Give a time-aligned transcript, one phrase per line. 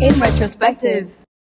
[0.00, 1.27] In retrospective.